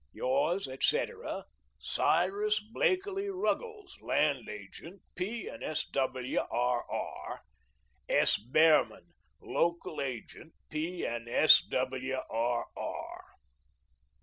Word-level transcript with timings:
Yours, 0.13 0.67
etc., 0.67 1.45
CYRUS 1.77 2.59
BLAKELEE 2.73 3.29
RUGGLES, 3.29 3.99
Land 4.01 4.49
Agent, 4.49 5.03
P. 5.13 5.47
and 5.47 5.63
S. 5.63 5.85
W. 5.91 6.39
R. 6.49 6.85
R. 6.89 7.41
S. 8.09 8.39
BEHRMAN, 8.39 9.11
Local 9.41 10.01
Agent, 10.01 10.55
P. 10.71 11.05
and 11.05 11.29
S. 11.29 11.61
W. 11.69 12.17
R. 12.31 12.65
R. 12.75 13.25